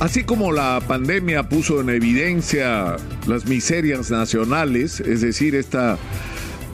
[0.00, 5.98] Así como la pandemia puso en evidencia las miserias nacionales, es decir, esta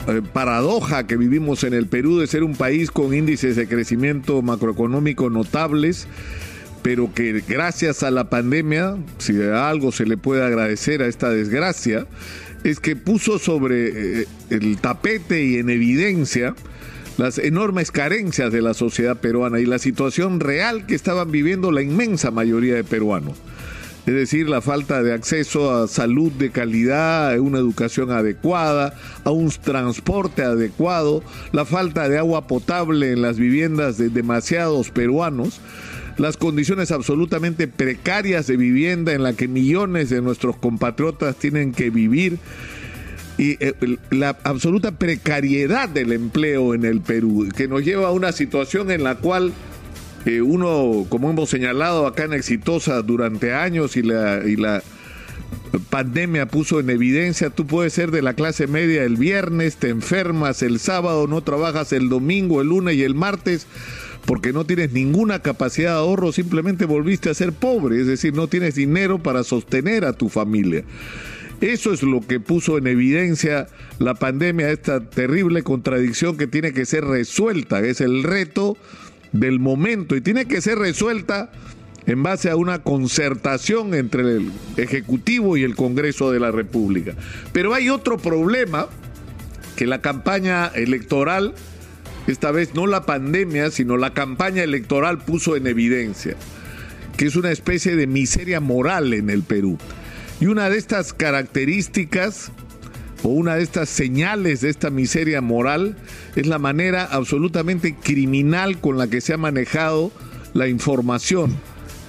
[0.07, 4.43] eh, paradoja que vivimos en el Perú de ser un país con índices de crecimiento
[4.43, 6.07] macroeconómico notables,
[6.83, 12.05] pero que gracias a la pandemia, si algo se le puede agradecer a esta desgracia,
[12.63, 16.53] es que puso sobre eh, el tapete y en evidencia
[17.17, 21.81] las enormes carencias de la sociedad peruana y la situación real que estaban viviendo la
[21.81, 23.37] inmensa mayoría de peruanos.
[24.05, 28.93] Es decir, la falta de acceso a salud de calidad, a una educación adecuada,
[29.23, 35.59] a un transporte adecuado, la falta de agua potable en las viviendas de demasiados peruanos,
[36.17, 41.89] las condiciones absolutamente precarias de vivienda en la que millones de nuestros compatriotas tienen que
[41.89, 42.37] vivir
[43.37, 43.73] y eh,
[44.11, 49.03] la absoluta precariedad del empleo en el Perú, que nos lleva a una situación en
[49.03, 49.53] la cual
[50.25, 54.81] eh, uno, como hemos señalado acá en Exitosa durante años y la, y la
[55.89, 60.61] pandemia puso en evidencia, tú puedes ser de la clase media el viernes, te enfermas
[60.63, 63.67] el sábado, no trabajas el domingo, el lunes y el martes
[64.25, 68.47] porque no tienes ninguna capacidad de ahorro, simplemente volviste a ser pobre, es decir, no
[68.47, 70.83] tienes dinero para sostener a tu familia.
[71.61, 73.67] Eso es lo que puso en evidencia
[73.99, 78.77] la pandemia, esta terrible contradicción que tiene que ser resuelta, es el reto
[79.31, 81.51] del momento y tiene que ser resuelta
[82.05, 87.13] en base a una concertación entre el Ejecutivo y el Congreso de la República.
[87.51, 88.87] Pero hay otro problema
[89.75, 91.53] que la campaña electoral,
[92.27, 96.35] esta vez no la pandemia, sino la campaña electoral puso en evidencia,
[97.17, 99.77] que es una especie de miseria moral en el Perú.
[100.39, 102.51] Y una de estas características
[103.23, 105.97] o una de estas señales de esta miseria moral
[106.35, 110.11] es la manera absolutamente criminal con la que se ha manejado
[110.53, 111.55] la información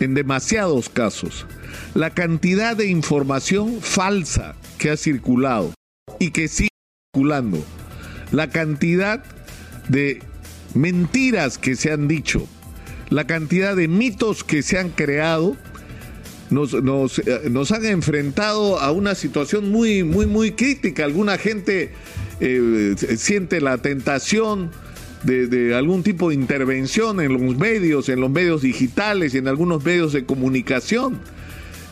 [0.01, 1.47] en demasiados casos.
[1.95, 5.73] La cantidad de información falsa que ha circulado
[6.19, 6.69] y que sigue
[7.15, 7.65] circulando.
[8.33, 9.25] La cantidad
[9.89, 10.21] de
[10.75, 12.47] mentiras que se han dicho.
[13.09, 15.57] La cantidad de mitos que se han creado
[16.51, 21.05] nos, nos, eh, nos, han enfrentado a una situación muy, muy, muy crítica.
[21.05, 21.91] Alguna gente
[22.41, 24.71] eh, siente la tentación
[25.25, 29.85] de, algún tipo de intervención en los medios, en los medios digitales y en algunos
[29.85, 31.19] medios de comunicación.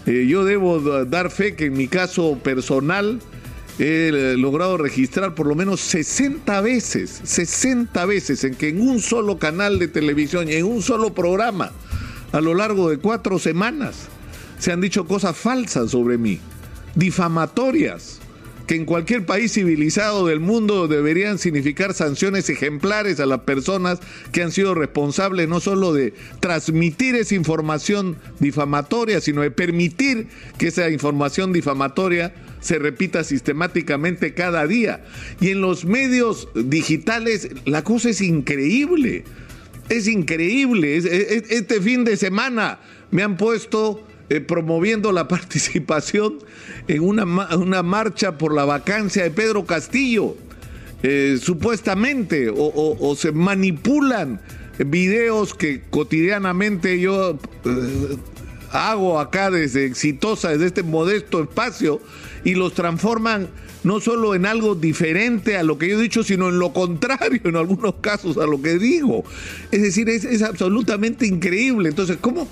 [0.06, 3.20] Eh, yo debo dar fe que en mi caso personal
[3.78, 9.38] he logrado registrar por lo menos 60 veces, 60 veces en que en un solo
[9.38, 11.72] canal de televisión y en un solo programa,
[12.30, 14.08] a lo largo de cuatro semanas,
[14.64, 16.40] se han dicho cosas falsas sobre mí,
[16.94, 18.18] difamatorias,
[18.66, 23.98] que en cualquier país civilizado del mundo deberían significar sanciones ejemplares a las personas
[24.32, 30.68] que han sido responsables no solo de transmitir esa información difamatoria, sino de permitir que
[30.68, 35.04] esa información difamatoria se repita sistemáticamente cada día.
[35.42, 39.24] Y en los medios digitales la cosa es increíble,
[39.90, 40.96] es increíble.
[40.96, 42.78] Este fin de semana
[43.10, 46.38] me han puesto eh, promoviendo la participación
[46.88, 47.24] en una,
[47.56, 50.36] una, marcha por la vacancia de Pedro Castillo,
[51.02, 54.40] eh, supuestamente, o, se manipulan
[54.78, 58.16] videos que cotidianamente yo eh,
[58.70, 62.00] hago acá desde exitosa, desde este modesto espacio,
[62.44, 63.48] y los transforman
[63.84, 67.40] no solo en algo diferente a lo que yo he dicho, sino en lo contrario
[67.44, 69.24] en algunos casos a lo que digo.
[69.70, 71.90] Es decir, es, es absolutamente increíble.
[71.90, 72.48] Entonces, ¿cómo,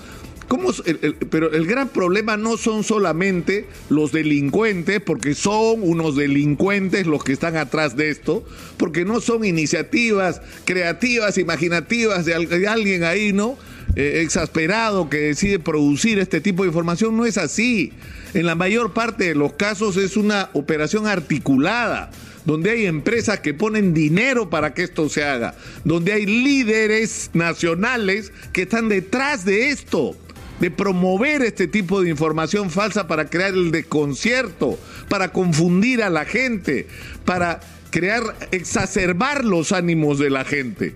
[1.30, 7.32] pero el gran problema no son solamente los delincuentes, porque son unos delincuentes los que
[7.32, 8.44] están atrás de esto,
[8.76, 13.56] porque no son iniciativas creativas, imaginativas de, alguien ahí, ¿no?
[13.96, 17.16] Eh, exasperado que decide producir este tipo de información.
[17.16, 17.92] No es así.
[18.34, 22.10] En la mayor parte de los casos es una operación articulada
[22.44, 25.54] donde hay empresas que ponen dinero para que esto se haga,
[25.84, 30.16] donde hay líderes nacionales que están detrás de esto
[30.62, 34.78] de promover este tipo de información falsa para crear el desconcierto,
[35.08, 36.86] para confundir a la gente,
[37.24, 37.58] para
[37.90, 38.22] crear,
[38.52, 40.94] exacerbar los ánimos de la gente,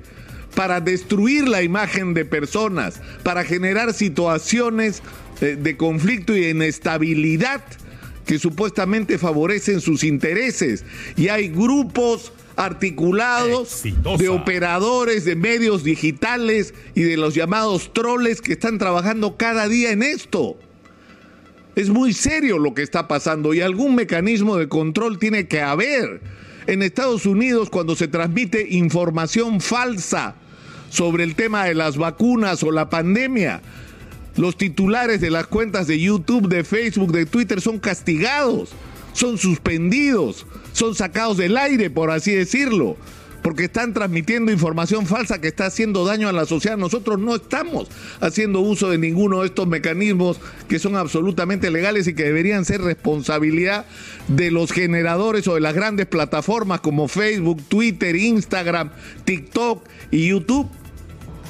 [0.54, 5.02] para destruir la imagen de personas, para generar situaciones
[5.40, 7.64] eh, de conflicto y de inestabilidad
[8.24, 10.84] que supuestamente favorecen sus intereses.
[11.16, 18.54] Y hay grupos articulados de operadores de medios digitales y de los llamados troles que
[18.54, 20.58] están trabajando cada día en esto.
[21.74, 26.22] Es muy serio lo que está pasando y algún mecanismo de control tiene que haber.
[26.66, 30.34] En Estados Unidos, cuando se transmite información falsa
[30.90, 33.60] sobre el tema de las vacunas o la pandemia,
[34.36, 38.70] Los titulares de las cuentas de YouTube, de Facebook, de Twitter son castigados,
[39.16, 42.96] son suspendidos, son sacados del aire, por así decirlo
[43.46, 46.76] porque están transmitiendo información falsa que está haciendo daño a la sociedad.
[46.76, 47.86] Nosotros no estamos
[48.18, 52.80] haciendo uso de ninguno de estos mecanismos que son absolutamente legales y que deberían ser
[52.80, 53.86] responsabilidad
[54.26, 58.90] de los generadores o de las grandes plataformas como Facebook, Twitter, Instagram,
[59.24, 60.68] TikTok y YouTube.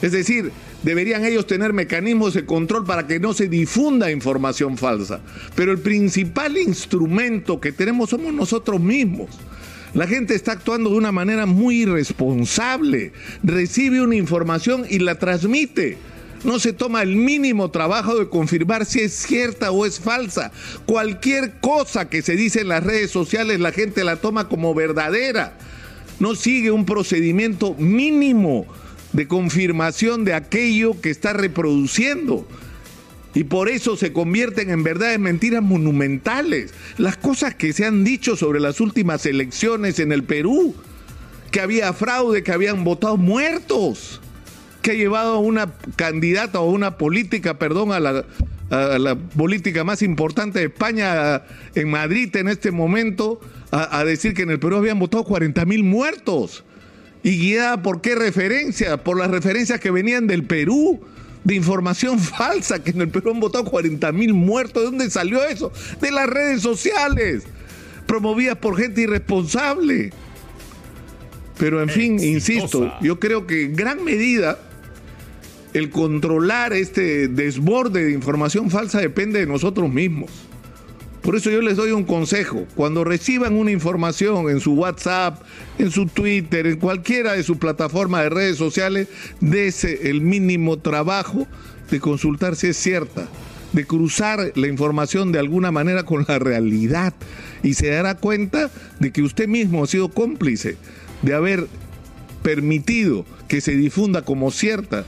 [0.03, 0.53] Es decir,
[0.87, 5.21] deberían ellos tener mecanismos de control para que no se difunda información falsa.
[5.57, 9.31] Pero el principal instrumento que tenemos somos nosotros mismos.
[9.95, 13.13] La gente está actuando de una manera muy irresponsable.
[13.43, 15.99] Recibe una información y la transmite.
[16.45, 20.53] No se toma el mínimo trabajo de confirmar si es cierta o es falsa.
[20.85, 25.59] Cualquier cosa que se dice en las redes sociales la gente la toma como verdadera.
[26.21, 28.69] No sigue un procedimiento mínimo
[29.17, 32.47] de confirmación de aquello que está reproduciendo
[33.37, 36.73] y por eso se convierten en verdades mentiras monumentales.
[36.97, 40.75] Las cosas que se han dicho sobre las últimas elecciones en el Perú,
[41.51, 44.23] que había fraude, que habían votado muertos,
[44.81, 50.61] que ha llevado a una candidata o una política, perdón, a la, política más importante
[50.61, 51.43] de España
[51.75, 53.41] en Madrid en este momento,
[53.71, 56.65] a, a decir que en el Perú habían votado 40 mil muertos.
[57.27, 59.03] ¿Y guiada por qué referencia?
[59.03, 61.01] Por las referencias que venían del Perú
[61.43, 64.85] de información falsa, que en el Perú han votado 40 mil muertos.
[64.85, 65.73] ¿De dónde salió eso?
[66.01, 67.43] De las redes sociales,
[68.07, 70.13] promovidas por gente irresponsable.
[71.59, 74.61] Pero en fin, insisto, yo creo que en gran medida
[75.73, 80.31] el controlar este desborde de información falsa depende de nosotros mismos.
[81.27, 82.69] Por eso yo les doy un consejo.
[82.77, 85.43] Cuando reciban una información en su WhatsApp,
[85.77, 89.09] en su Twitter, en cualquiera de sus plataformas de redes sociales,
[89.41, 91.49] dese el mínimo trabajo
[91.91, 93.27] de consultar si es cierta,
[93.73, 97.13] de cruzar la información de alguna manera con la realidad
[97.65, 98.71] y se dará cuenta
[99.01, 100.77] de que usted mismo ha sido cómplice
[101.23, 101.67] de haber
[102.45, 105.05] permitido que se difunda como cierta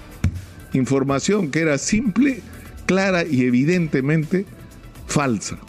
[0.73, 2.41] información que era simple,
[2.87, 4.47] clara y evidentemente
[5.07, 5.61] falsa.